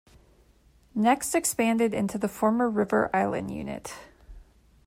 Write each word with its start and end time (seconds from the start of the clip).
Next 0.95 1.35
expanded 1.35 1.93
into 1.93 2.17
the 2.17 2.27
former 2.27 2.67
River 2.71 3.11
Island 3.15 3.51
Unit. 3.53 3.93